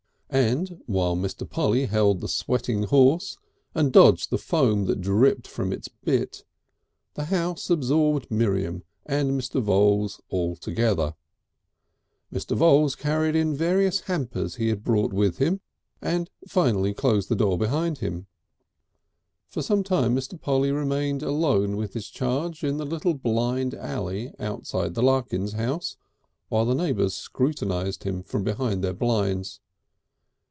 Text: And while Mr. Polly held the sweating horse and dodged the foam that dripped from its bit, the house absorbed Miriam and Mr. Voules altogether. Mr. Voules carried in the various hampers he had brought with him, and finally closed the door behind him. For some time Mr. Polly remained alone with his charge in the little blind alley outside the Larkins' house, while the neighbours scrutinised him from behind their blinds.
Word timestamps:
And 0.33 0.81
while 0.85 1.17
Mr. 1.17 1.43
Polly 1.47 1.87
held 1.87 2.21
the 2.21 2.29
sweating 2.29 2.83
horse 2.83 3.37
and 3.75 3.91
dodged 3.91 4.29
the 4.29 4.37
foam 4.37 4.85
that 4.85 5.01
dripped 5.01 5.45
from 5.45 5.73
its 5.73 5.89
bit, 5.89 6.45
the 7.15 7.25
house 7.25 7.69
absorbed 7.69 8.31
Miriam 8.31 8.83
and 9.05 9.31
Mr. 9.31 9.61
Voules 9.61 10.21
altogether. 10.31 11.15
Mr. 12.31 12.55
Voules 12.55 12.95
carried 12.95 13.35
in 13.35 13.49
the 13.51 13.57
various 13.57 13.99
hampers 14.01 14.55
he 14.55 14.69
had 14.69 14.85
brought 14.85 15.11
with 15.11 15.37
him, 15.39 15.59
and 16.01 16.29
finally 16.47 16.93
closed 16.93 17.27
the 17.27 17.35
door 17.35 17.57
behind 17.57 17.97
him. 17.97 18.27
For 19.49 19.61
some 19.61 19.83
time 19.83 20.15
Mr. 20.15 20.39
Polly 20.39 20.71
remained 20.71 21.23
alone 21.23 21.75
with 21.75 21.93
his 21.93 22.07
charge 22.07 22.63
in 22.63 22.77
the 22.77 22.85
little 22.85 23.15
blind 23.15 23.73
alley 23.73 24.33
outside 24.39 24.93
the 24.93 25.03
Larkins' 25.03 25.51
house, 25.55 25.97
while 26.47 26.63
the 26.63 26.73
neighbours 26.73 27.15
scrutinised 27.15 28.05
him 28.05 28.23
from 28.23 28.45
behind 28.45 28.81
their 28.81 28.93
blinds. 28.93 29.59